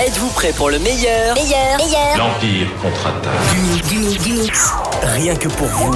Êtes-vous 0.00 0.28
prêt 0.30 0.52
pour 0.52 0.70
le 0.70 0.78
meilleur 0.80 1.34
Meilleur, 1.34 1.76
meilleur. 1.78 2.16
L'Empire 2.18 2.66
contre-attaque. 2.82 3.32
Du, 3.88 3.94
du, 3.94 4.18
du 4.18 4.32
mix. 4.32 4.70
Rien 5.02 5.36
que 5.36 5.48
pour 5.48 5.68
vous. 5.68 5.94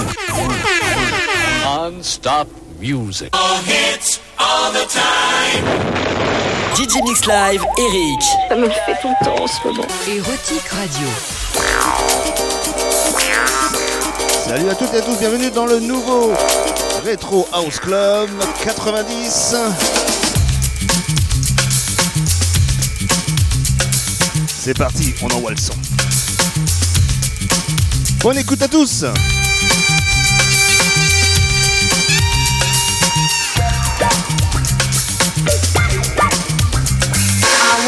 Non-stop 1.65 2.47
music. 2.81 3.33
DJ 6.77 7.03
Mix 7.03 7.27
Live, 7.27 7.65
Eric. 7.77 8.23
Ça 8.49 8.55
me 8.55 8.69
fait 8.69 8.97
tout 9.03 9.13
le 9.21 9.25
temps 9.25 9.43
en 9.43 9.47
ce 9.49 9.67
moment. 9.67 9.87
Érotique 10.07 10.69
Radio. 10.69 11.09
Salut 14.47 14.71
à 14.71 14.75
toutes 14.77 14.95
et 14.95 14.99
à 14.99 15.03
tous, 15.03 15.19
bienvenue 15.19 15.51
dans 15.51 15.67
le 15.67 15.81
nouveau 15.81 16.33
Retro 17.05 17.49
House 17.53 17.81
Club 17.81 18.31
90. 18.63 19.57
C'est 24.69 24.75
parti, 24.75 25.15
on 25.23 25.29
envoie 25.29 25.53
le 25.53 25.57
son. 25.57 25.73
Bonne 28.21 28.37
écoute 28.37 28.61
à 28.61 28.69
tous 28.69 29.03
I 29.03 29.15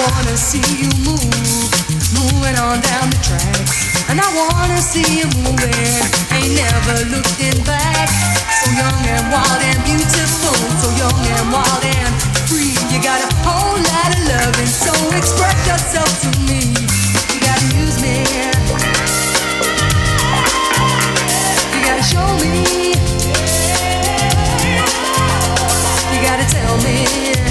wanna 0.00 0.34
see 0.34 0.62
you 0.80 0.88
move, 1.04 1.20
moving 2.14 2.56
on 2.56 2.80
down 2.80 3.10
the 3.10 3.18
tracks. 3.24 4.08
And 4.08 4.18
I 4.18 4.24
wanna 4.34 4.80
see 4.80 5.04
you 5.20 5.28
moving, 5.44 5.74
ain't 6.32 6.54
never 6.56 7.04
looking 7.14 7.62
back. 7.64 8.08
So 8.64 8.70
young 8.72 9.04
and 9.04 9.30
wild 9.30 9.60
and 9.60 9.84
beautiful, 9.84 10.56
so 10.80 10.88
young 10.96 11.26
and 11.26 11.52
wild 11.52 11.84
and 11.84 12.14
free. 12.48 12.72
You 12.88 13.02
got 13.02 13.20
a 13.20 13.28
whole 13.44 13.76
lot 13.76 14.16
of 14.16 14.24
loving, 14.32 14.66
so 14.66 14.94
express 15.14 15.66
yourself 15.68 16.08
to 16.22 16.28
me. 16.38 16.39
Me. 22.48 22.92
You 26.12 26.22
gotta 26.22 26.46
tell 26.48 26.76
me. 26.78 27.49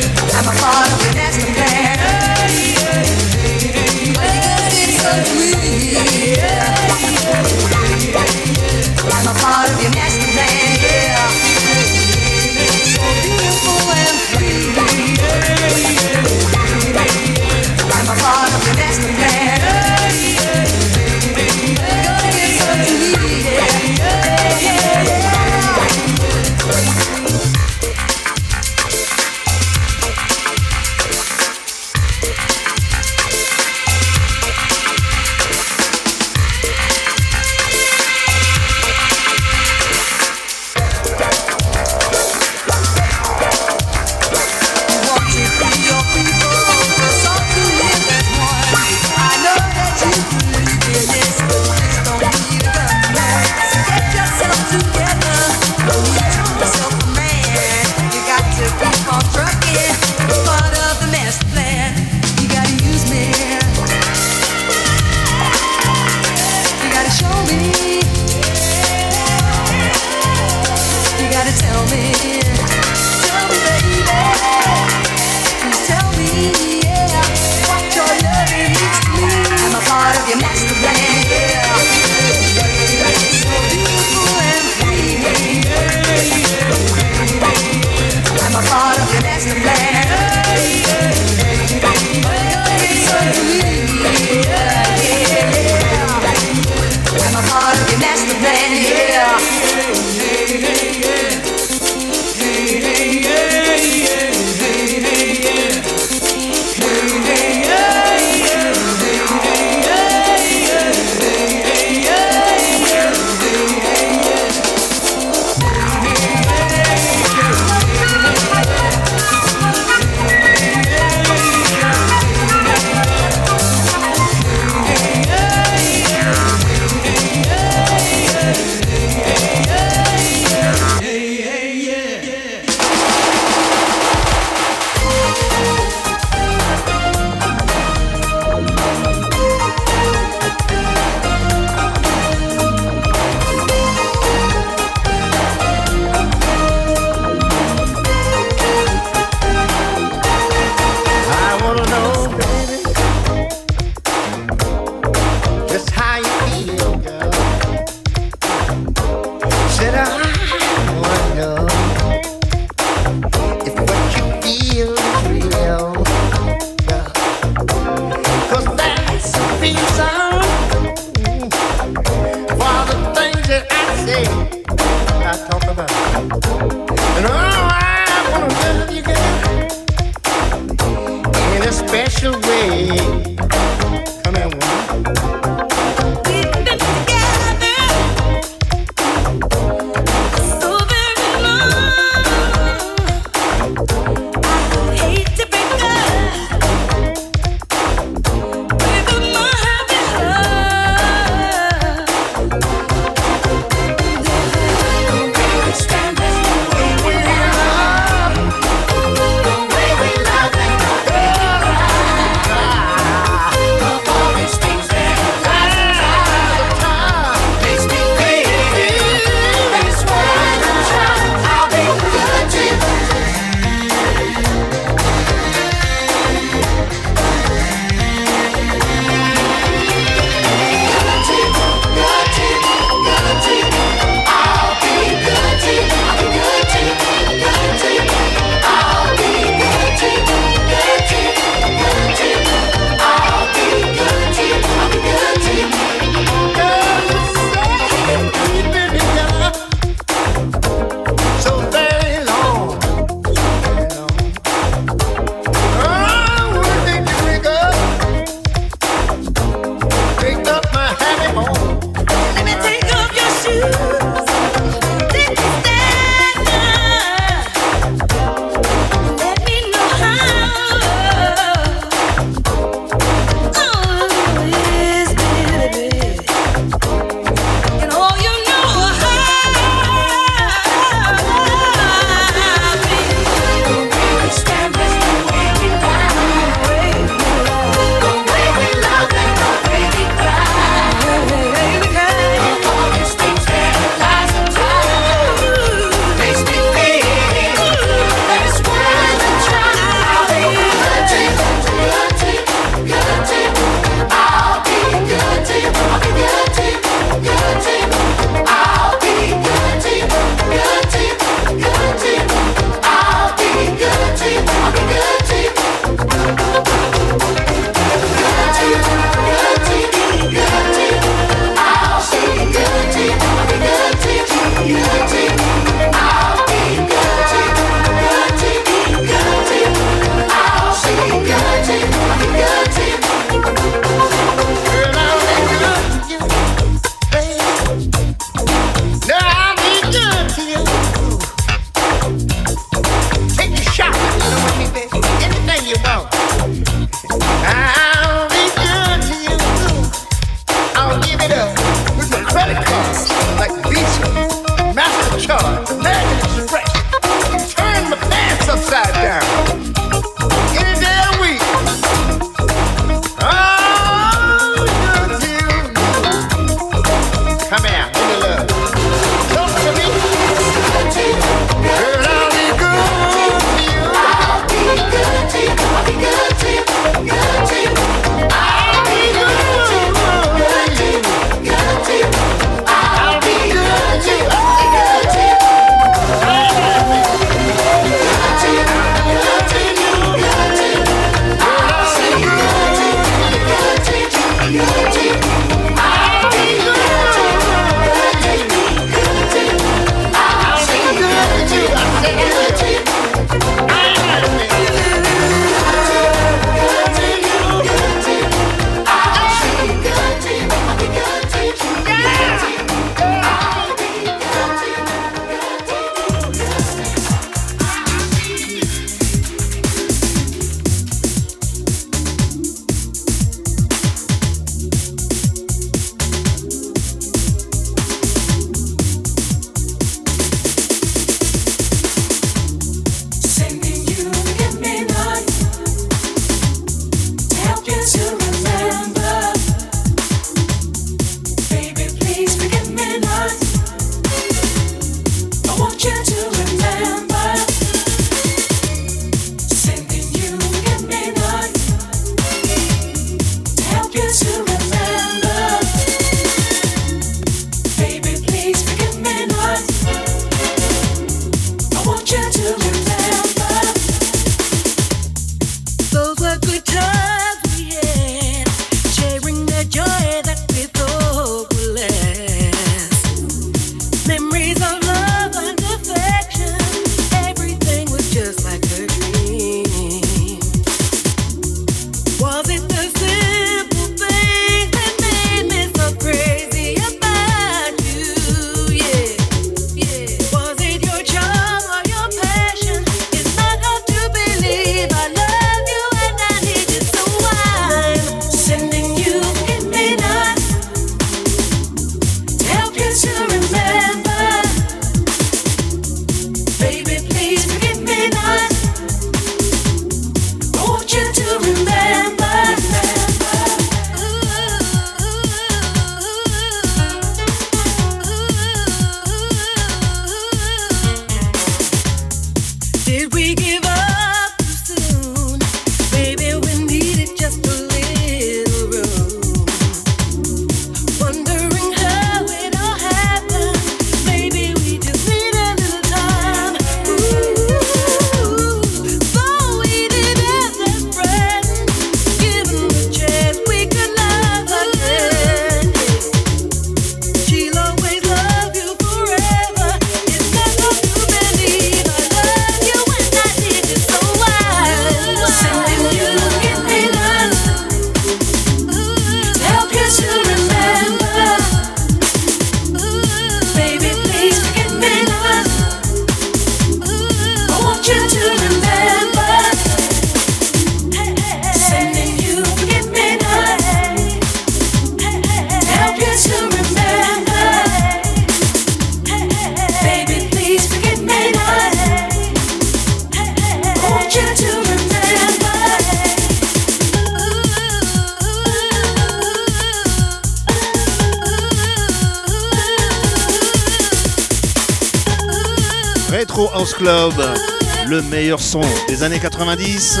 Années 599.02 599.18
90. 599.18 600.00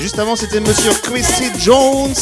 Juste 0.00 0.18
avant, 0.18 0.34
c'était 0.34 0.60
Monsieur 0.60 0.92
Christy 1.02 1.50
Jones. 1.58 2.14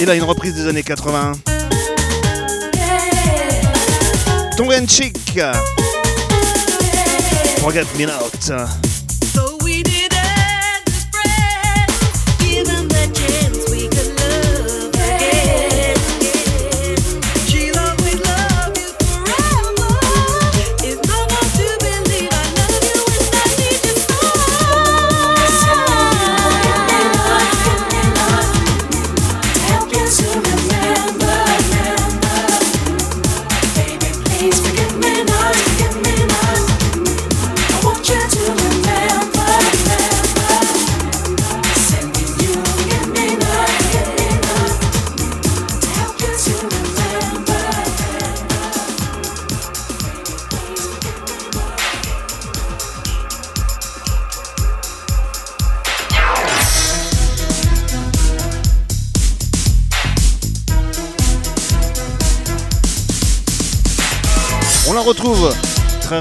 Et 0.00 0.04
là, 0.04 0.14
une 0.14 0.24
reprise 0.24 0.54
des 0.54 0.66
années 0.66 0.82
80. 0.82 1.32
Tongue 4.56 4.72
and 4.72 4.86
Chick. 4.88 5.38
Forget 7.60 7.86
Me. 7.98 8.06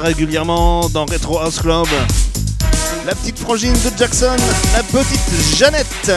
Régulièrement 0.03 0.89
dans 0.89 1.05
Retro 1.05 1.39
House 1.39 1.59
Club. 1.59 1.87
La 3.05 3.15
petite 3.15 3.39
frangine 3.39 3.73
de 3.73 3.97
Jackson, 3.97 4.35
la 4.75 4.83
petite 4.83 5.57
Jeannette. 5.57 6.11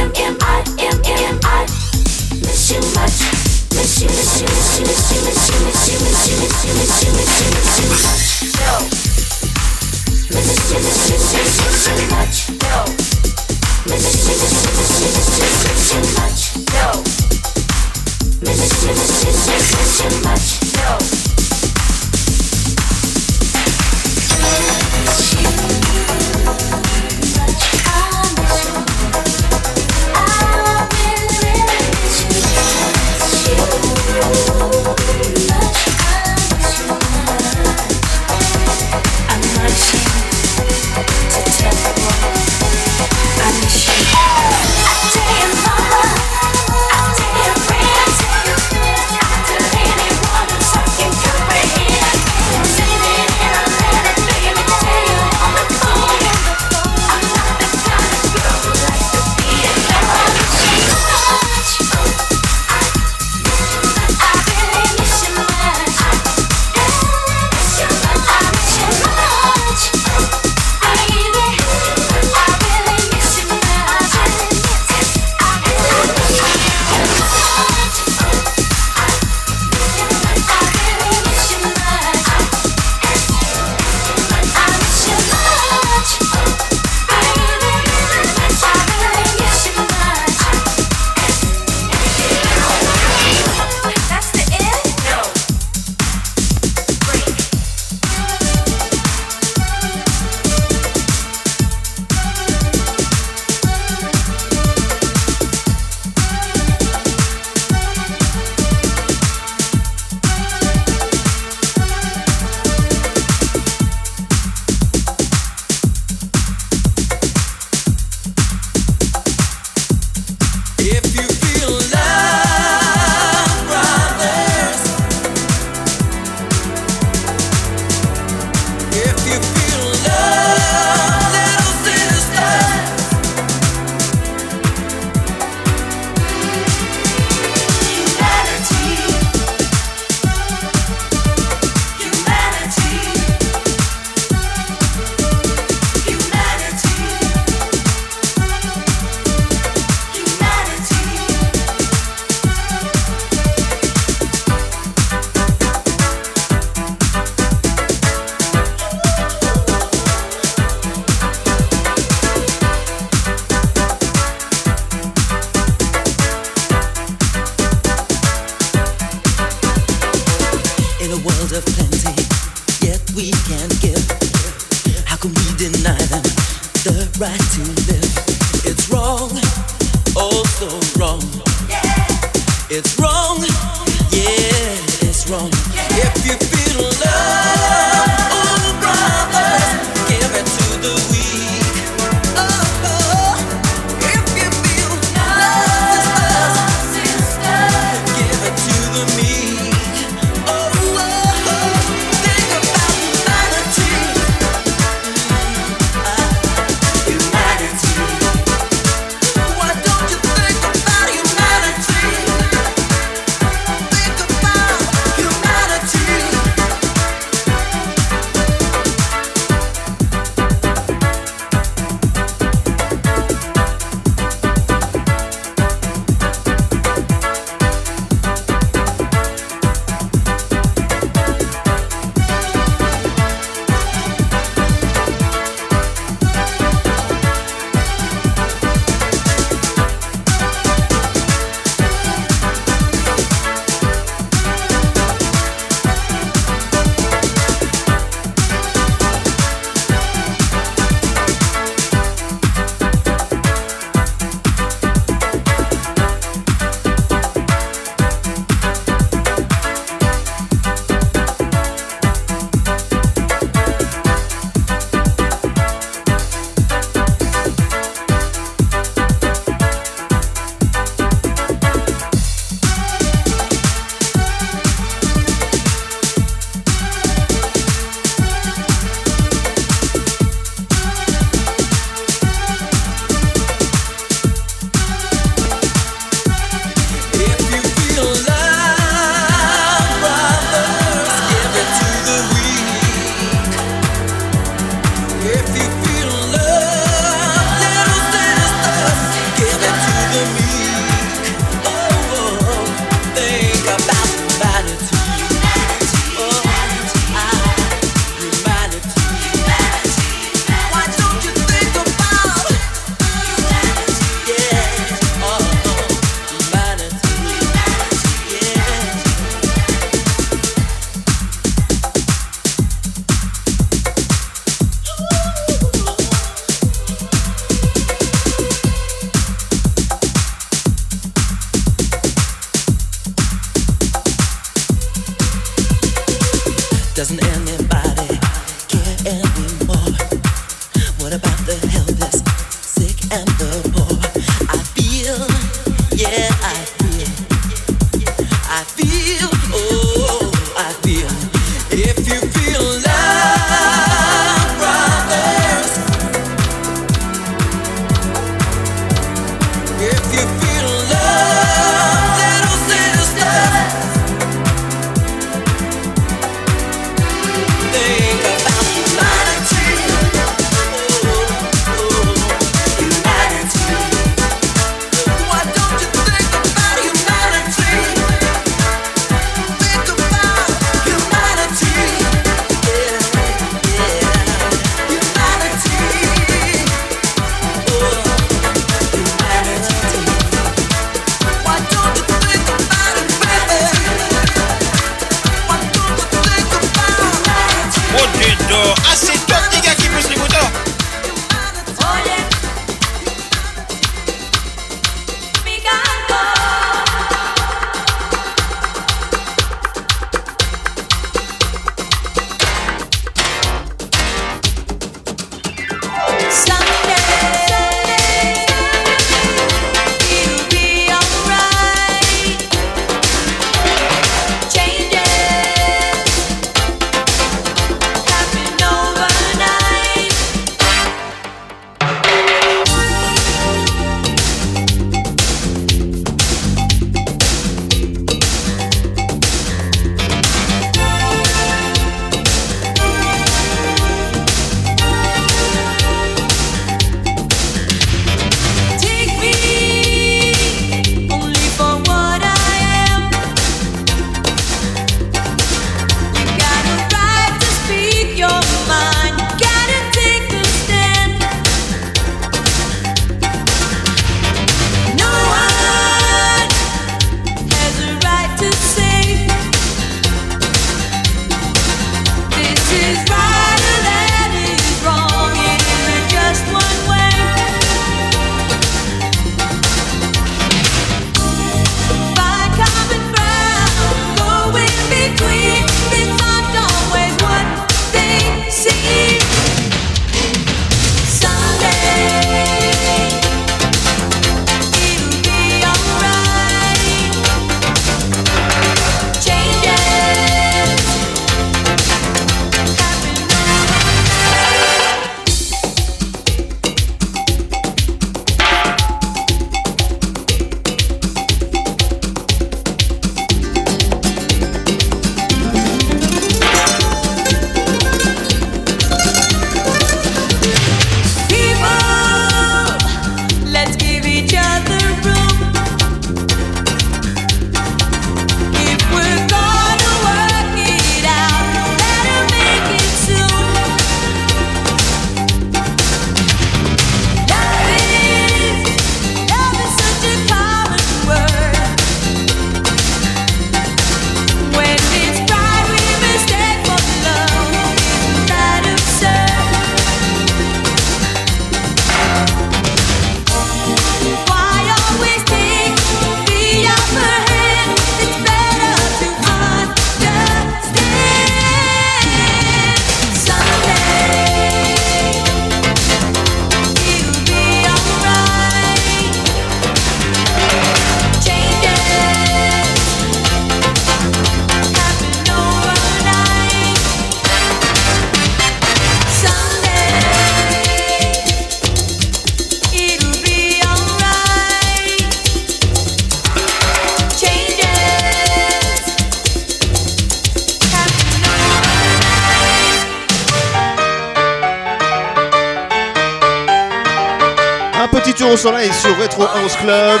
au 598.30 598.36
soleil 598.36 598.70
sur 598.72 598.96
Retro 598.98 599.24
House 599.24 599.56
Club. 599.56 600.00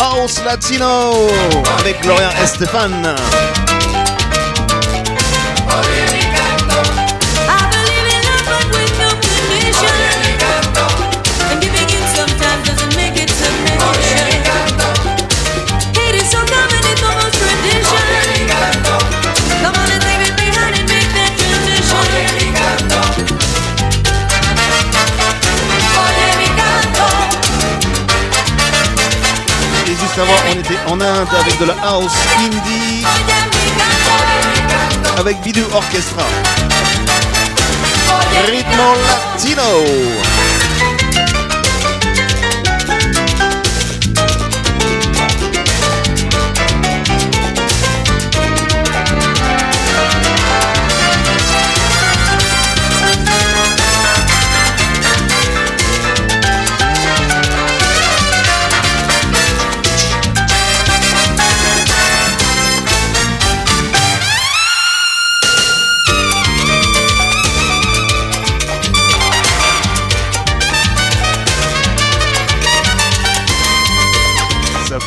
House 0.00 0.40
Latino 0.44 1.28
avec 1.78 2.00
Gloria 2.02 2.30
Estefan. 2.42 3.14
savoir, 30.16 30.38
on 30.50 30.58
était 30.58 30.78
en 30.86 30.98
Inde 30.98 31.28
avec 31.38 31.58
de 31.58 31.66
la 31.66 31.74
house 31.84 32.12
indie, 32.38 33.04
avec 35.18 35.38
Bidu 35.42 35.62
Orchestra, 35.74 36.24
rythme 38.46 38.80
latino. 39.08 40.45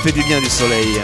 fait 0.03 0.12
du 0.12 0.23
bien 0.23 0.39
du 0.39 0.49
soleil. 0.49 1.01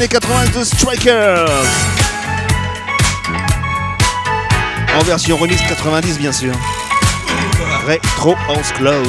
années 0.00 0.08
82 0.08 0.64
Strikers. 0.64 1.46
En 4.98 5.02
version 5.04 5.36
remix 5.36 5.60
90 5.68 6.18
bien 6.18 6.32
sûr. 6.32 6.54
Retro 7.86 8.34
House 8.48 8.72
Club. 8.72 9.06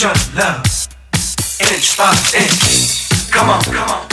your 0.00 0.12
love, 0.34 0.64
inch 1.60 1.96
by 1.96 2.10
inch. 2.36 3.30
Come 3.30 3.50
on, 3.50 3.62
come 3.62 3.90
on. 3.90 4.03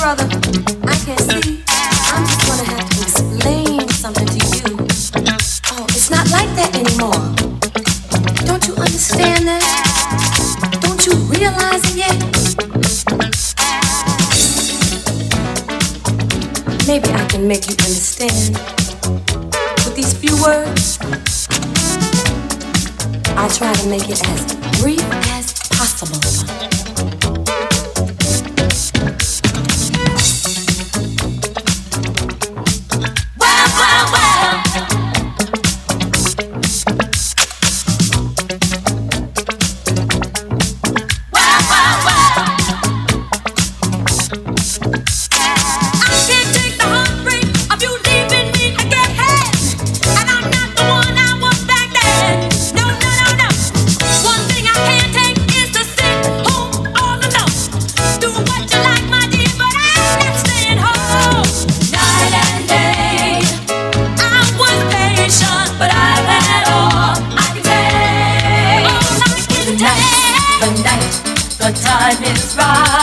brother. 0.00 0.39
far. 72.60 72.99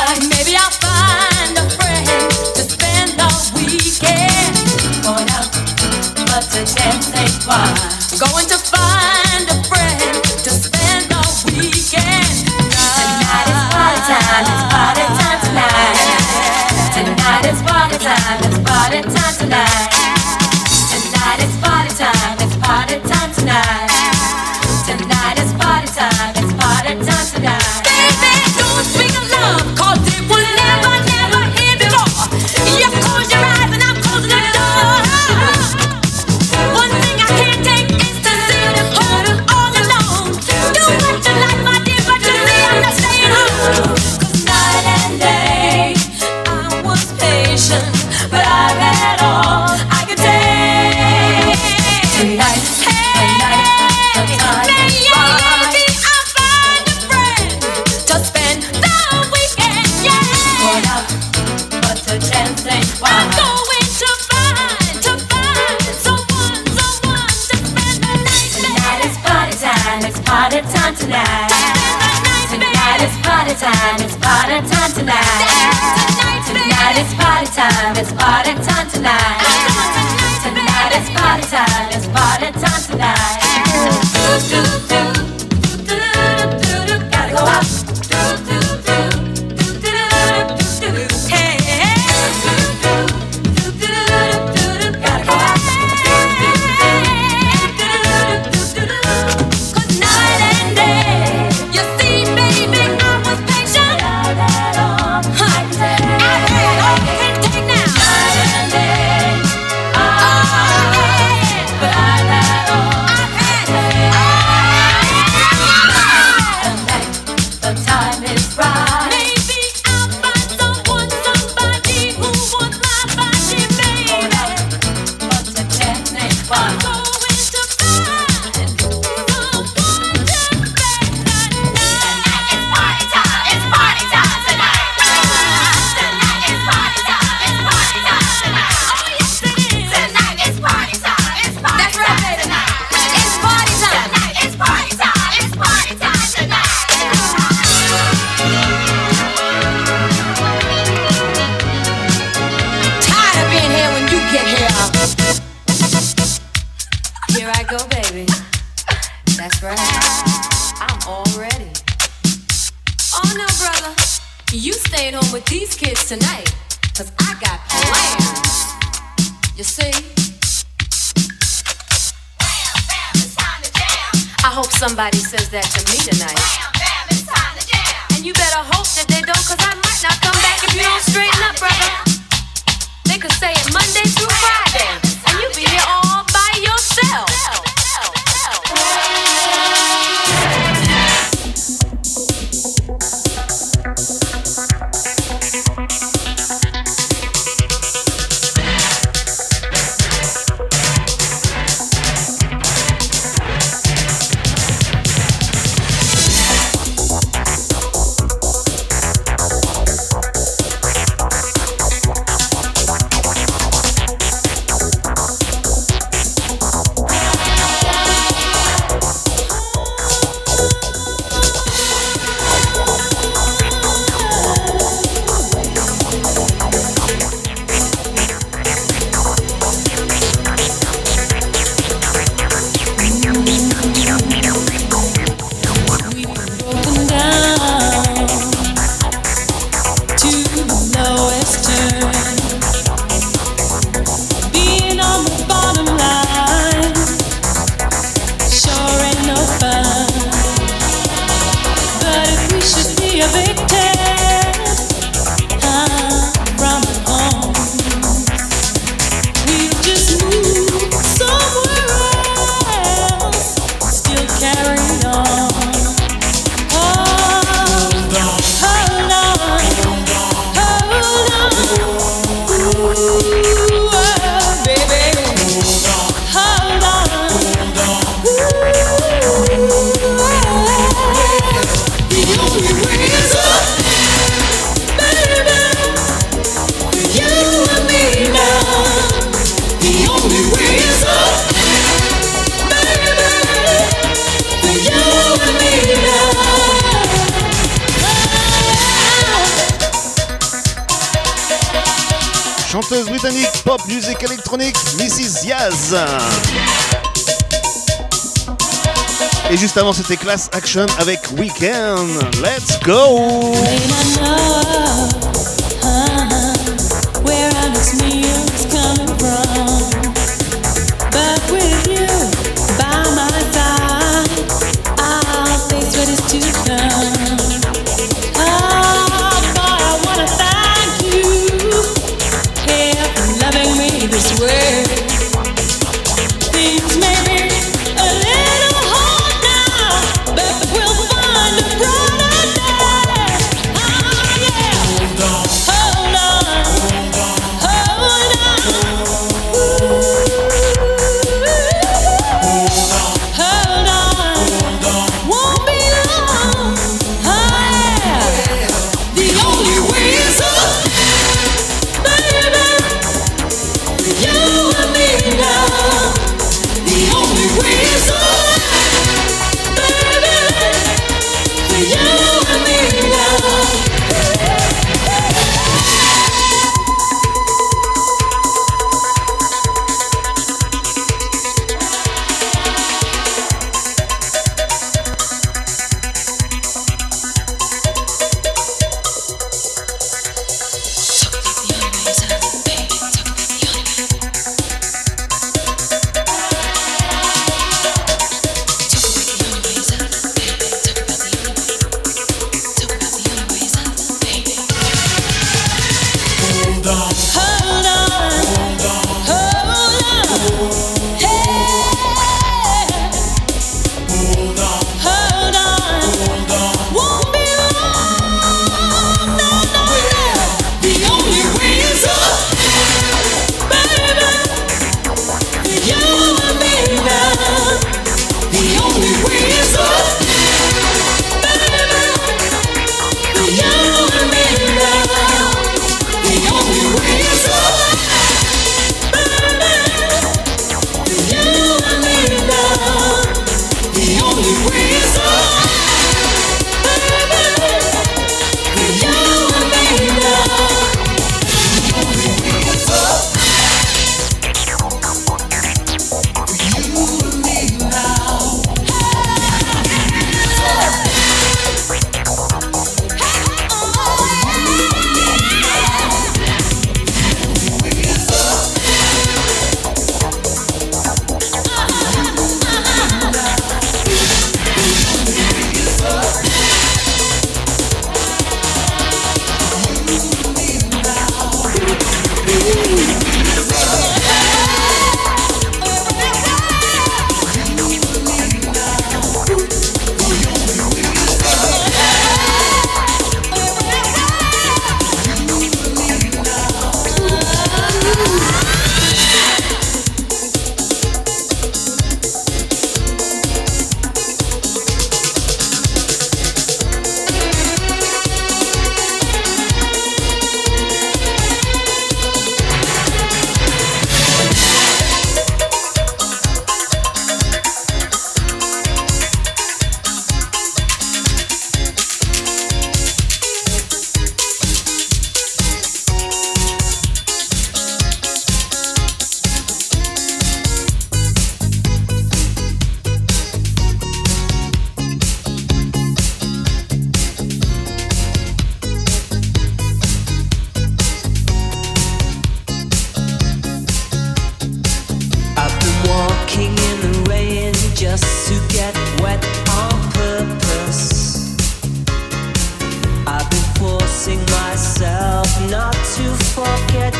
C'était 310.07 310.23
Class 310.23 310.49
Action 310.53 310.85
avec 310.99 311.19
Weekend. 311.37 312.07
Let's 312.41 312.79
go! 312.85 313.53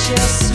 Just 0.08 0.47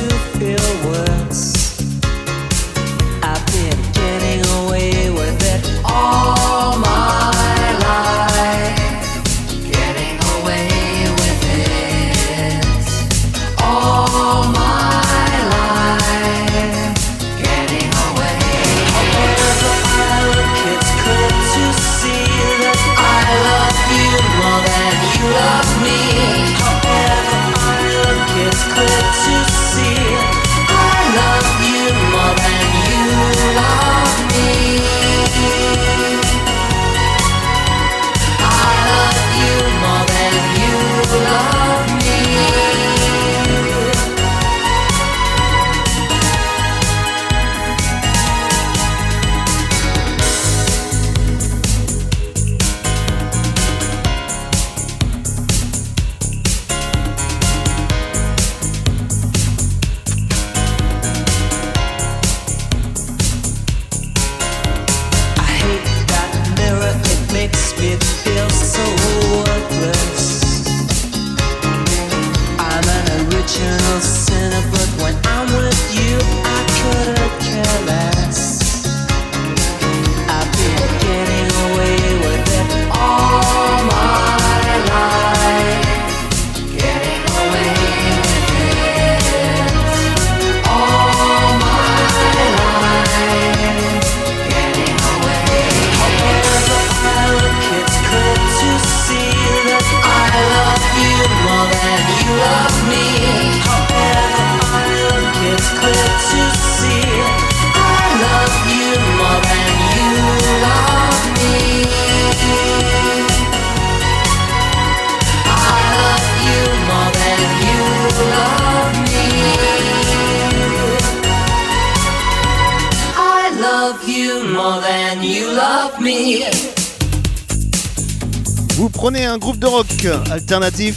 prenez 129.03 129.25
un 129.25 129.37
groupe 129.37 129.59
de 129.59 129.67
rock 129.67 130.07
alternatif, 130.31 130.95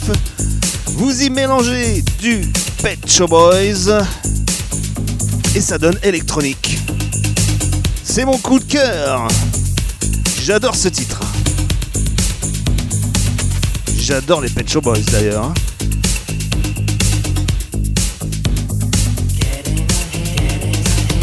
vous 0.94 1.22
y 1.22 1.28
mélangez 1.28 2.04
du 2.20 2.40
Pet 2.80 3.00
Show 3.04 3.26
Boys 3.26 4.00
et 5.56 5.60
ça 5.60 5.76
donne 5.76 5.98
électronique. 6.04 6.78
C'est 8.04 8.24
mon 8.24 8.38
coup 8.38 8.60
de 8.60 8.64
cœur. 8.64 9.26
J'adore 10.40 10.76
ce 10.76 10.86
titre. 10.86 11.20
J'adore 13.98 14.40
les 14.40 14.50
Pet 14.50 14.70
Show 14.70 14.80
Boys 14.80 15.00
d'ailleurs. 15.10 15.52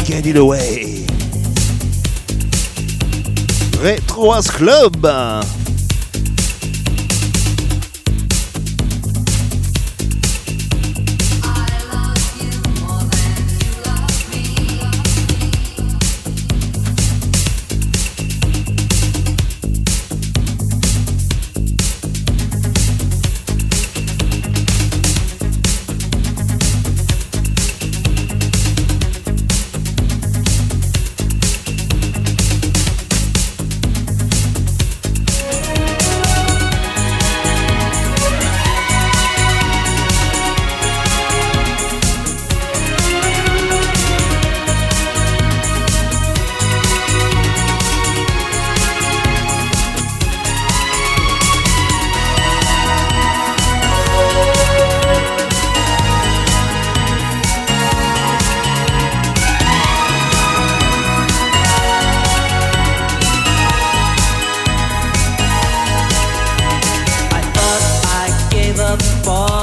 Get 0.04 0.28
it 0.28 0.36
away. 0.36 1.06
Retro 3.82 4.34
Club. 4.42 5.06
fall. 69.24 69.53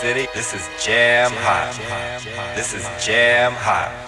City. 0.00 0.28
This 0.32 0.54
is 0.54 0.68
jam 0.80 1.32
hot. 1.32 1.74
This 2.54 2.72
is 2.72 2.88
jam 3.04 3.50
hot. 3.52 4.07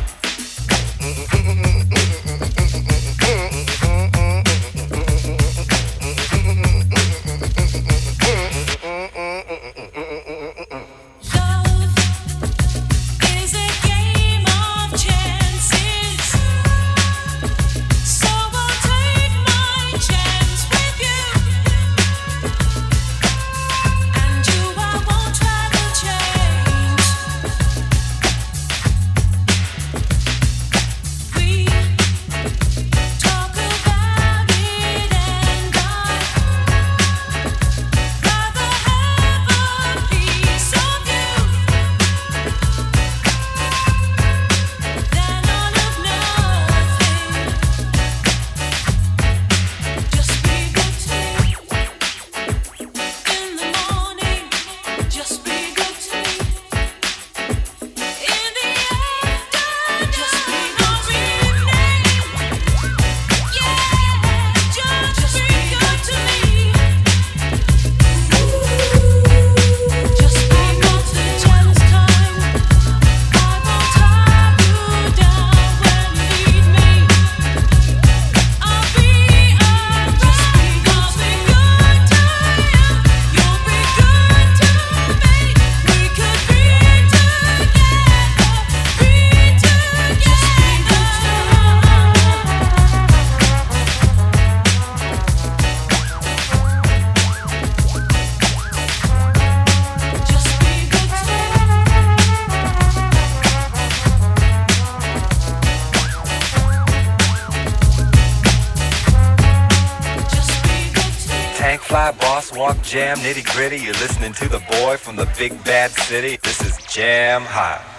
gritty. 113.61 113.83
You're 113.83 113.93
listening 113.93 114.33
to 114.33 114.49
the 114.49 114.57
boy 114.71 114.97
from 114.97 115.15
the 115.15 115.31
big 115.37 115.51
bad 115.63 115.91
city. 115.91 116.39
This 116.41 116.61
is 116.61 116.77
Jam 116.91 117.43
Hot. 117.43 117.89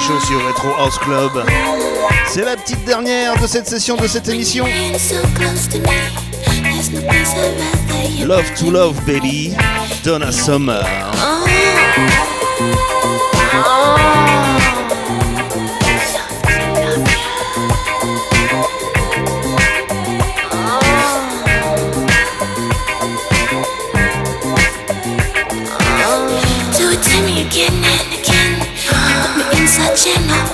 Show 0.00 0.46
Retro 0.46 0.72
House 0.74 0.98
Club. 0.98 1.83
C'est 2.26 2.44
la 2.44 2.56
petite 2.56 2.84
dernière 2.84 3.40
de 3.40 3.46
cette 3.46 3.68
session, 3.68 3.96
de 3.96 4.06
cette 4.06 4.28
émission. 4.28 4.66
Love 8.24 8.52
to 8.58 8.70
Love, 8.70 9.00
baby, 9.06 9.54
Donna 10.04 10.32
Summer. 10.32 10.84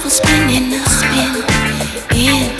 circle 0.00 0.10
spinning, 0.10 0.72
spin, 0.86 1.44
in. 2.16 2.59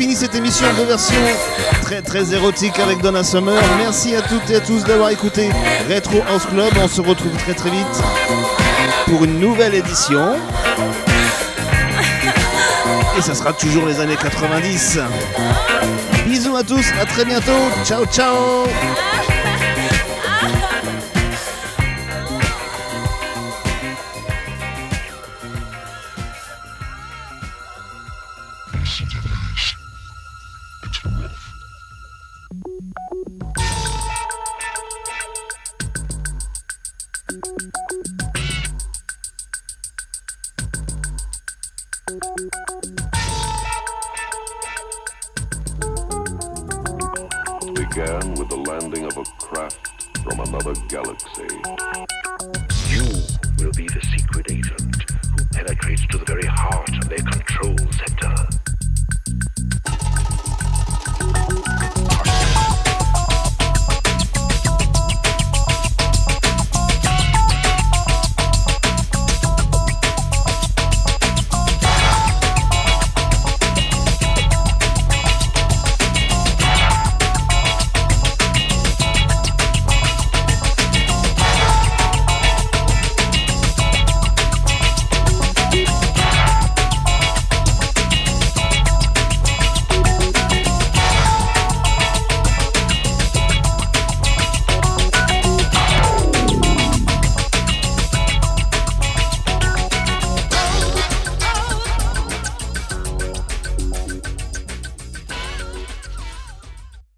Édition, 0.00 0.66
deux 0.76 0.84
versions 0.84 1.14
très 1.82 2.02
très 2.02 2.34
érotiques 2.34 2.78
avec 2.78 3.00
Donna 3.00 3.22
Summer. 3.22 3.60
Merci 3.78 4.14
à 4.16 4.22
toutes 4.22 4.48
et 4.50 4.56
à 4.56 4.60
tous 4.60 4.82
d'avoir 4.84 5.10
écouté 5.10 5.50
Retro 5.88 6.22
House 6.28 6.46
Club. 6.46 6.72
On 6.82 6.88
se 6.88 7.00
retrouve 7.00 7.32
très 7.36 7.54
très 7.54 7.70
vite 7.70 8.02
pour 9.06 9.24
une 9.24 9.38
nouvelle 9.38 9.74
édition. 9.74 10.36
Et 13.16 13.22
ça 13.22 13.34
sera 13.34 13.52
toujours 13.52 13.86
les 13.86 14.00
années 14.00 14.16
90. 14.16 14.98
Bisous 16.26 16.56
à 16.56 16.64
tous, 16.64 16.86
à 17.00 17.06
très 17.06 17.24
bientôt. 17.24 17.52
Ciao 17.84 18.04
ciao 18.06 18.64